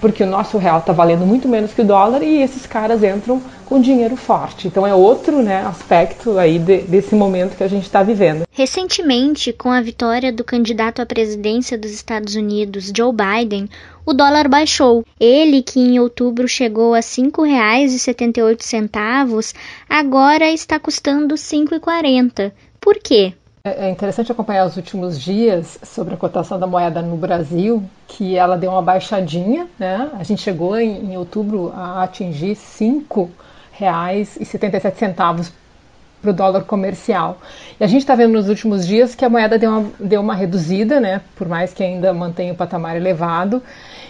[0.00, 3.42] porque o nosso real está valendo muito menos que o dólar e esses caras entram
[3.64, 4.68] com dinheiro forte.
[4.68, 8.44] Então é outro né, aspecto aí de, desse momento que a gente está vivendo.
[8.52, 13.68] Recentemente, com a vitória do candidato à presidência dos Estados Unidos, Joe Biden,
[14.04, 15.02] o dólar baixou.
[15.18, 19.54] Ele, que em outubro chegou a R$ 5,78,
[19.88, 22.52] agora está custando R$ 5,40.
[22.80, 23.32] Por quê?
[23.66, 28.36] É, é interessante acompanhar os últimos dias sobre a cotação da moeda no Brasil, que
[28.36, 30.08] ela deu uma baixadinha, né?
[30.16, 33.28] A gente chegou em, em outubro a atingir 5
[33.72, 35.52] reais e 77 centavos
[36.22, 37.38] para o dólar comercial.
[37.80, 40.34] E a gente está vendo nos últimos dias que a moeda deu uma, deu uma
[40.36, 43.60] reduzida, né, por mais que ainda mantenha o patamar elevado.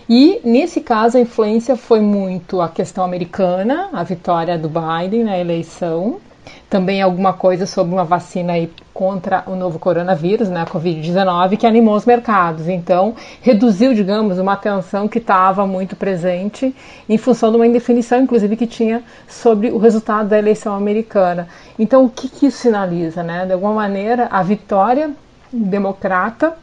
[0.07, 5.39] E nesse caso a influência foi muito a questão americana, a vitória do Biden na
[5.39, 6.21] eleição,
[6.69, 11.67] também alguma coisa sobre uma vacina aí contra o novo coronavírus, né, a Covid-19, que
[11.67, 12.69] animou os mercados.
[12.69, 16.75] Então, reduziu, digamos, uma tensão que estava muito presente
[17.09, 21.49] em função de uma indefinição, inclusive, que tinha sobre o resultado da eleição americana.
[21.79, 23.23] Então, o que, que isso sinaliza?
[23.23, 23.47] Né?
[23.47, 25.11] De alguma maneira, a vitória
[25.53, 26.55] democrata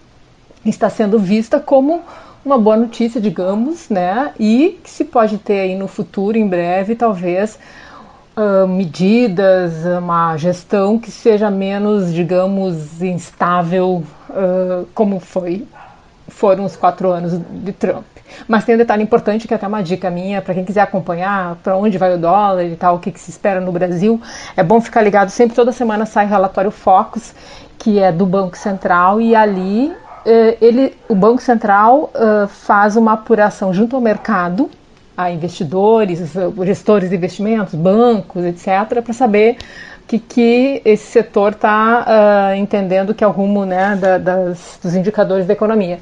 [0.65, 2.01] está sendo vista como
[2.45, 4.33] uma boa notícia, digamos, né?
[4.39, 7.57] E que se pode ter aí no futuro, em breve, talvez,
[8.35, 15.67] uh, medidas, uma gestão que seja menos, digamos, instável, uh, como foi
[16.27, 18.05] foram os quatro anos de Trump.
[18.47, 21.57] Mas tem um detalhe importante que é até uma dica minha para quem quiser acompanhar
[21.57, 24.19] para onde vai o dólar e tal, o que, que, se espera no Brasil.
[24.57, 27.35] É bom ficar ligado sempre, toda semana sai o relatório Focus,
[27.77, 29.93] que é do Banco Central, e ali
[30.25, 34.69] eh, ele, o Banco Central uh, faz uma apuração junto ao mercado
[35.15, 36.33] a investidores,
[36.65, 39.57] gestores de investimentos, bancos, etc., para saber
[40.07, 44.79] que, que esse setor está uh, ah, entendendo que é o rumo né, da, das,
[44.81, 45.99] dos indicadores da economia.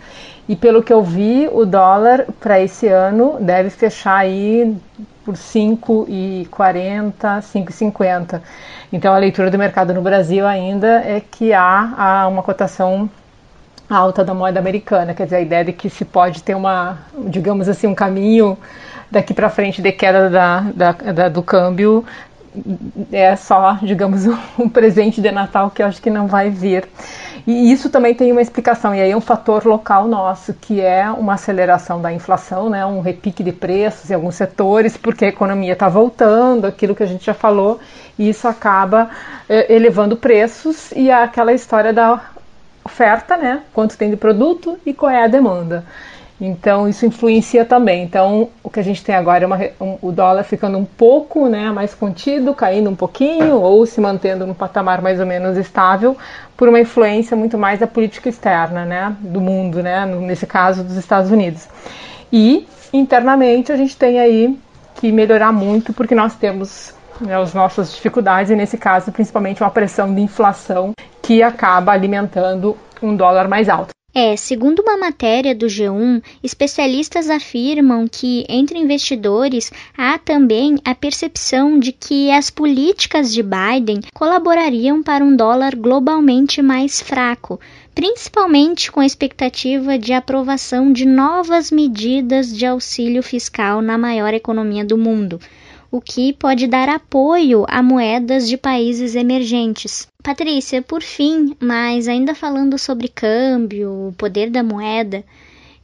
[0.50, 4.76] E pelo que eu vi, o dólar para esse ano deve fechar aí
[5.24, 6.50] por 5,40,
[7.42, 8.42] 5,50.
[8.92, 13.10] Então a leitura do mercado no Brasil ainda é que há, há uma cotação
[13.90, 17.68] alta da moeda americana, quer dizer, a ideia de que se pode ter uma, digamos
[17.68, 18.58] assim, um caminho
[19.12, 22.06] daqui para frente de queda da, da, da, do câmbio
[23.12, 24.26] é só, digamos,
[24.58, 26.88] um presente de Natal que eu acho que não vai vir.
[27.46, 31.10] E isso também tem uma explicação, e aí é um fator local nosso, que é
[31.10, 35.74] uma aceleração da inflação, né, um repique de preços em alguns setores, porque a economia
[35.74, 37.80] está voltando, aquilo que a gente já falou,
[38.18, 39.10] e isso acaba
[39.50, 42.22] eh, elevando preços e é aquela história da
[42.86, 45.84] oferta, né, quanto tem de produto e qual é a demanda.
[46.44, 48.04] Então isso influencia também.
[48.04, 51.48] Então o que a gente tem agora é uma, um, o dólar ficando um pouco
[51.48, 56.18] né, mais contido, caindo um pouquinho ou se mantendo no patamar mais ou menos estável
[56.58, 60.98] por uma influência muito mais da política externa né, do mundo, né, nesse caso dos
[60.98, 61.68] Estados Unidos.
[62.34, 64.58] E internamente a gente tem aí
[64.96, 69.70] que melhorar muito porque nós temos né, as nossas dificuldades e nesse caso principalmente uma
[69.70, 74.01] pressão de inflação que acaba alimentando um dólar mais alto.
[74.14, 81.80] É, segundo uma matéria do G1, especialistas afirmam que entre investidores há também a percepção
[81.80, 87.58] de que as políticas de Biden colaborariam para um dólar globalmente mais fraco,
[87.96, 94.84] principalmente com a expectativa de aprovação de novas medidas de auxílio fiscal na maior economia
[94.84, 95.40] do mundo
[95.92, 100.08] o que pode dar apoio a moedas de países emergentes.
[100.24, 105.26] Patrícia, por fim, mas ainda falando sobre câmbio, o poder da moeda,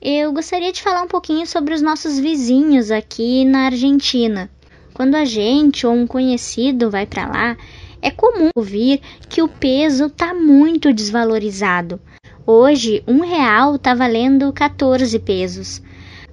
[0.01, 4.49] eu gostaria de falar um pouquinho sobre os nossos vizinhos aqui na Argentina.
[4.93, 7.57] Quando a gente ou um conhecido vai para lá,
[8.01, 11.99] é comum ouvir que o peso está muito desvalorizado.
[12.45, 15.81] Hoje, um real está valendo 14 pesos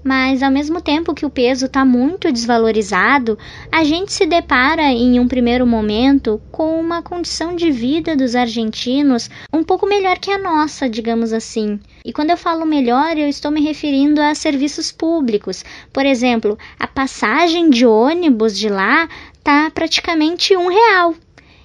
[0.04, 3.38] mas ao mesmo tempo que o peso está muito desvalorizado,
[3.72, 9.30] a gente se depara em um primeiro momento com uma condição de vida dos argentinos
[9.50, 11.80] um pouco melhor que a nossa, digamos assim.
[12.04, 15.64] E quando eu falo melhor, eu estou me referindo a serviços públicos.
[15.90, 19.08] Por exemplo, a passagem de ônibus de lá
[19.42, 21.14] tá praticamente um real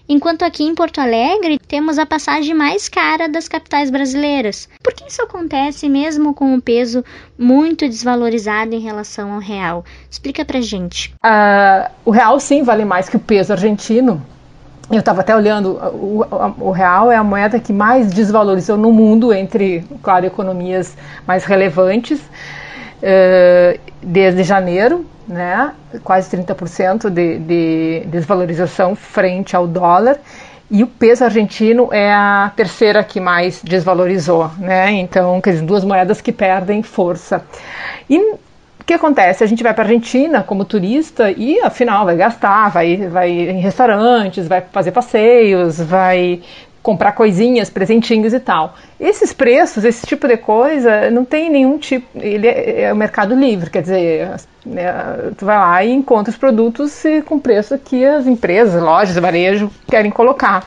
[0.09, 4.67] enquanto aqui em Porto Alegre temos a passagem mais cara das capitais brasileiras.
[4.83, 7.05] Por que isso acontece mesmo com o peso
[7.37, 9.85] muito desvalorizado em relação ao real?
[10.09, 11.13] Explica pra gente.
[11.23, 14.21] Uh, o real sim vale mais que o peso argentino.
[14.91, 16.25] Eu estava até olhando, o,
[16.59, 22.19] o, real é a moeda que mais desvalorizou no mundo entre, claro, economias mais relevantes.
[24.01, 30.17] Desde janeiro, né, quase 30% de, de desvalorização frente ao dólar.
[30.71, 34.91] E o peso argentino é a terceira que mais desvalorizou, né?
[34.91, 37.43] Então, quer dizer, duas moedas que perdem força.
[38.07, 39.43] E o que acontece?
[39.43, 43.59] A gente vai para a Argentina como turista e, afinal, vai gastar, vai, vai em
[43.59, 46.41] restaurantes, vai fazer passeios, vai
[46.81, 48.75] comprar coisinhas, presentinhos e tal.
[48.99, 52.07] Esses preços, esse tipo de coisa, não tem nenhum tipo.
[52.15, 54.29] Ele é, é o mercado livre, quer dizer,
[54.65, 54.91] né,
[55.37, 60.11] tu vai lá e encontra os produtos com preço que as empresas, lojas, varejo querem
[60.11, 60.65] colocar.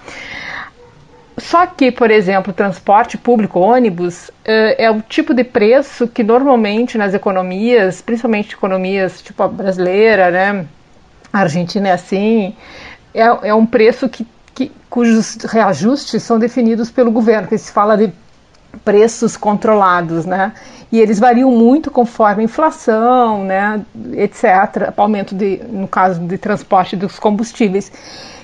[1.39, 6.99] Só que, por exemplo, transporte público, ônibus, é, é o tipo de preço que normalmente
[6.99, 10.67] nas economias, principalmente economias tipo a brasileira, né,
[11.33, 12.55] A Argentina é assim,
[13.15, 17.97] é, é um preço que, que, cujos reajustes são definidos pelo governo, que se fala
[17.97, 18.13] de
[18.85, 20.53] preços controlados, né?
[20.91, 23.83] E eles variam muito conforme a inflação, né,
[24.13, 24.93] etc.
[24.97, 27.91] Aumento de, no caso de transporte dos combustíveis.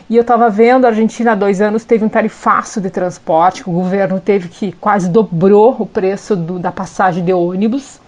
[0.08, 3.72] E eu estava vendo, a Argentina há dois anos teve um tarifaço de transporte, o
[3.72, 8.00] governo teve que quase dobrou o preço do, da passagem de ônibus.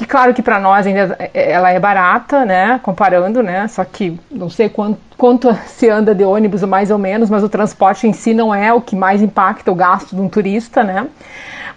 [0.00, 2.80] Que claro que para nós ainda ela é barata, né?
[2.82, 3.68] Comparando, né?
[3.68, 7.50] Só que não sei quanto, quanto se anda de ônibus mais ou menos, mas o
[7.50, 11.06] transporte em si não é o que mais impacta o gasto de um turista, né?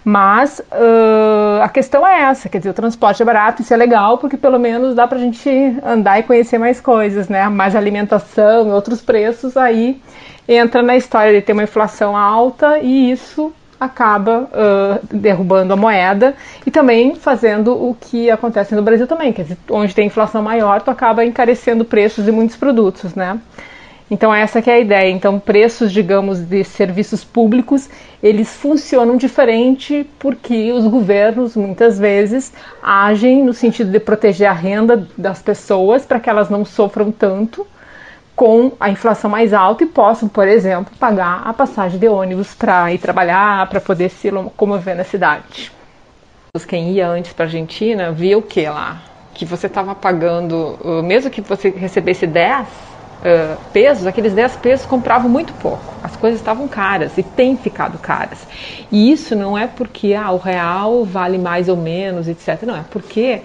[0.02, 4.16] Mas uh, a questão é essa, quer dizer, o transporte é barato, isso é legal,
[4.16, 5.50] porque pelo menos dá para a gente
[5.84, 7.46] andar e conhecer mais coisas, né?
[7.50, 10.00] Mais alimentação e outros preços, aí
[10.48, 16.34] entra na história de ter uma inflação alta e isso acaba uh, derrubando a moeda
[16.66, 20.90] e também fazendo o que acontece no Brasil também, dizer, onde tem inflação maior, tu
[20.90, 23.38] acaba encarecendo preços de muitos produtos, né?
[24.10, 25.10] Então essa que é a ideia.
[25.10, 27.88] Então preços, digamos, de serviços públicos,
[28.22, 32.52] eles funcionam diferente porque os governos muitas vezes
[32.82, 37.66] agem no sentido de proteger a renda das pessoas para que elas não sofram tanto
[38.34, 42.92] com a inflação mais alta e possam, por exemplo, pagar a passagem de ônibus para
[42.92, 45.72] ir trabalhar, para poder se locomover na cidade.
[46.68, 49.02] Quem ia antes para a Argentina via o que lá?
[49.34, 55.28] Que você estava pagando, mesmo que você recebesse 10 uh, pesos, aqueles 10 pesos compravam
[55.28, 55.94] muito pouco.
[56.02, 58.46] As coisas estavam caras e têm ficado caras.
[58.90, 62.62] E isso não é porque ah, o real vale mais ou menos, etc.
[62.62, 63.42] Não, é porque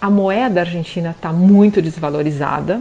[0.00, 2.80] a moeda argentina está muito desvalorizada.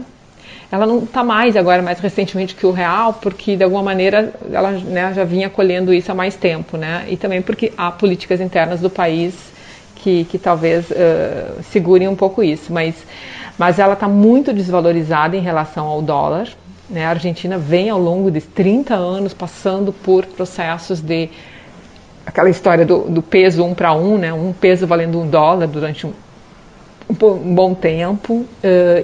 [0.72, 4.72] Ela não está mais agora, mais recentemente que o real, porque de alguma maneira ela
[4.72, 7.06] né, já vinha colhendo isso há mais tempo, né?
[7.08, 9.34] E também porque há políticas internas do país
[9.96, 12.74] que, que talvez uh, segurem um pouco isso.
[12.74, 12.96] Mas
[13.58, 16.48] mas ela está muito desvalorizada em relação ao dólar.
[16.90, 17.06] Né?
[17.06, 21.30] A Argentina vem ao longo de 30 anos passando por processos de
[22.26, 24.32] aquela história do, do peso um para um, né?
[24.32, 26.06] um peso valendo um dólar durante
[27.10, 28.48] um, bom tempo, uh,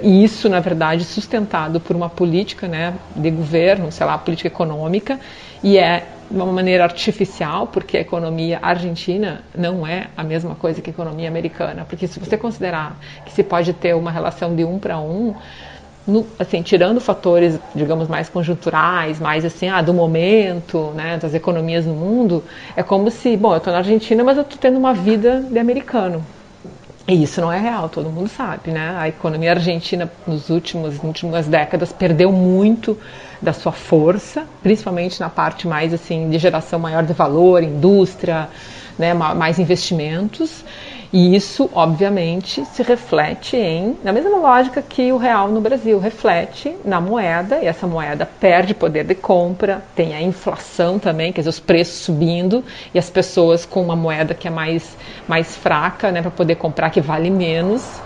[0.02, 5.18] e isso, na verdade, sustentado por uma política né, de governo, sei lá, política econômica,
[5.62, 10.80] e é de uma maneira artificial, porque a economia argentina não é a mesma coisa
[10.80, 11.84] que a economia americana.
[11.88, 15.34] Porque se você considerar que se pode ter uma relação de um para um,
[16.06, 21.86] no, assim, tirando fatores, digamos, mais conjunturais, mais assim, ah, do momento, né, das economias
[21.86, 22.44] no mundo,
[22.76, 25.58] é como se, bom, eu estou na Argentina, mas eu estou tendo uma vida de
[25.58, 26.22] americano.
[27.06, 28.96] E isso não é real, todo mundo sabe, né?
[28.96, 32.98] A economia argentina nos últimos, últimas décadas perdeu muito
[33.42, 38.48] da sua força, principalmente na parte mais assim de geração maior de valor, indústria,
[38.98, 40.64] né, mais investimentos.
[41.12, 46.74] E isso, obviamente, se reflete em, na mesma lógica que o real no Brasil, reflete
[46.84, 51.50] na moeda, e essa moeda perde poder de compra, tem a inflação também, quer dizer,
[51.50, 54.96] os preços subindo, e as pessoas com uma moeda que é mais,
[55.28, 58.02] mais fraca, né, para poder comprar, que vale menos.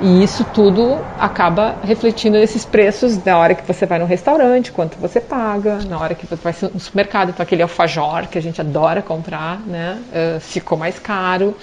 [0.00, 4.98] E isso tudo acaba refletindo nesses preços na hora que você vai no restaurante, quanto
[4.98, 8.60] você paga, na hora que você vai no supermercado, então aquele alfajor que a gente
[8.60, 11.54] adora comprar, né, uh, ficou mais caro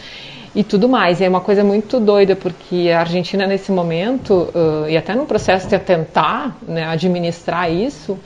[0.54, 1.20] e tudo mais.
[1.20, 5.26] E é uma coisa muito doida, porque a Argentina, nesse momento, uh, e até no
[5.26, 8.18] processo de tentar né, administrar isso,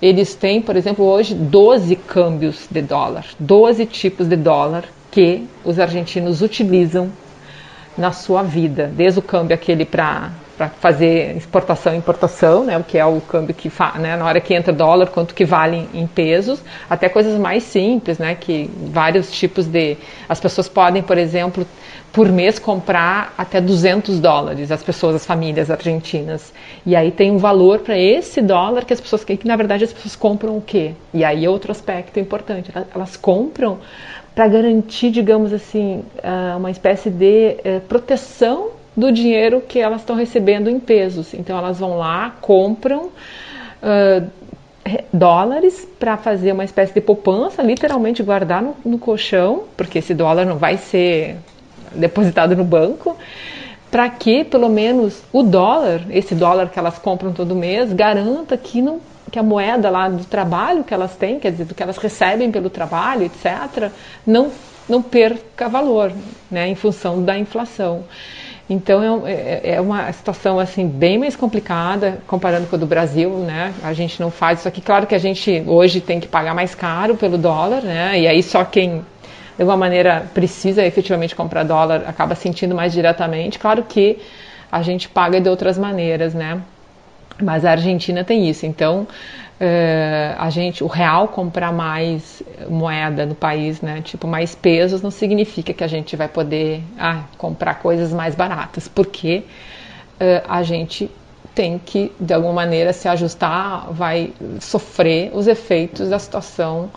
[0.00, 5.78] eles têm, por exemplo, hoje 12 câmbios de dólar, 12 tipos de dólar que os
[5.78, 7.10] argentinos utilizam
[7.96, 12.84] na sua vida, desde o câmbio aquele para para fazer exportação e importação, né, o
[12.84, 16.06] que é o câmbio que né, na hora que entra dólar, quanto que vale em,
[16.06, 19.96] pesos, até coisas mais simples, né, que vários tipos de
[20.28, 21.66] as pessoas podem, por exemplo,
[22.12, 26.52] por mês comprar até 200 dólares as pessoas, as famílias argentinas.
[26.84, 29.92] E aí tem um valor para esse dólar que as pessoas que, na verdade as
[29.92, 30.92] pessoas compram o quê?
[31.12, 33.78] E aí outro aspecto importante, elas compram
[34.34, 40.16] para garantir, digamos assim, ah, uma espécie de eh, proteção do dinheiro que elas estão
[40.16, 41.34] recebendo em pesos.
[41.34, 43.06] Então elas vão lá, compram
[43.82, 44.30] uh,
[45.12, 50.44] dólares para fazer uma espécie de poupança, literalmente guardar no, no, colchão, porque esse dólar
[50.44, 51.36] não vai ser
[51.94, 53.16] depositado no banco,
[53.90, 58.82] para que pelo menos o dólar, esse dólar que elas compram todo mês, garanta que
[58.82, 61.96] não que a moeda lá do trabalho que elas têm, quer dizer, do que elas
[61.96, 63.90] recebem pelo trabalho, etc.,
[64.26, 64.50] não,
[64.86, 66.12] não perca valor,
[66.50, 68.04] né, em função da inflação.
[68.72, 73.30] Então é, é, é, uma situação assim bem mais complicada comparando com a do Brasil,
[73.38, 73.74] né?
[73.82, 74.80] A gente não faz isso aqui.
[74.80, 78.18] Claro que a gente hoje tem que pagar mais caro pelo dólar, né?
[78.18, 79.04] E aí só quem
[79.56, 83.58] de alguma maneira precisa efetivamente comprar dólar acaba sentindo mais diretamente.
[83.58, 84.18] Claro que
[84.70, 86.60] a gente paga de outras maneiras, né?
[87.40, 88.64] Mas a Argentina tem isso.
[88.64, 89.06] Então,
[89.62, 94.02] uh, a gente, o real comprar mais moeda no país, né?
[94.02, 98.88] Tipo, mais pesos, não significa que a gente vai poder ah, comprar coisas mais baratas,
[98.88, 99.44] porque
[100.20, 101.08] uh, a gente
[101.54, 106.90] tem que, de alguma maneira, se ajustar, vai sofrer os efeitos da situação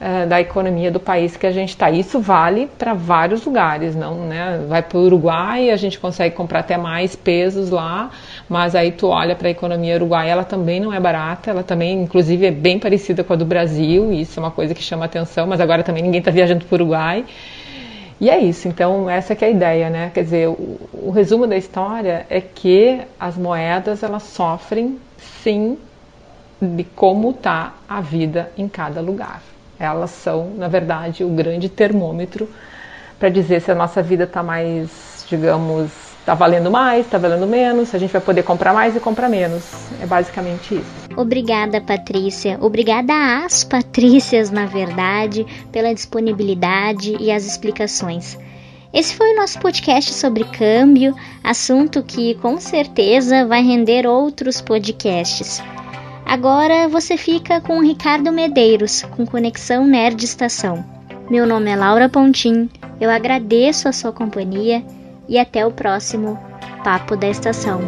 [0.00, 1.90] uh, da economia do país que a gente está.
[1.90, 4.64] Isso vale para vários lugares, não, né?
[4.66, 8.10] Vai para o Uruguai, a gente consegue comprar até mais pesos lá,
[8.48, 12.02] mas aí tu olha para a economia uruguaia, ela também não é barata, ela também,
[12.02, 15.04] inclusive, é bem parecida com a do Brasil, e isso é uma coisa que chama
[15.04, 17.24] atenção, mas agora também ninguém está viajando para o Uruguai.
[18.20, 20.10] E é isso, então essa é a ideia, né?
[20.12, 24.98] Quer dizer, o, o resumo da história é que as moedas elas sofrem
[25.42, 25.78] sim
[26.60, 29.40] de como está a vida em cada lugar.
[29.80, 32.46] Elas são, na verdade, o grande termômetro
[33.18, 37.88] para dizer se a nossa vida está mais, digamos, está valendo mais, está valendo menos,
[37.88, 39.64] se a gente vai poder comprar mais e comprar menos.
[40.00, 41.08] É basicamente isso.
[41.16, 42.58] Obrigada, Patrícia.
[42.60, 48.38] Obrigada às Patrícias, na verdade, pela disponibilidade e as explicações.
[48.92, 55.62] Esse foi o nosso podcast sobre câmbio, assunto que com certeza vai render outros podcasts.
[56.30, 60.84] Agora você fica com Ricardo Medeiros, com Conexão Nerd Estação.
[61.28, 62.70] Meu nome é Laura Pontim,
[63.00, 64.80] eu agradeço a sua companhia
[65.28, 66.38] e até o próximo
[66.84, 67.80] Papo da Estação.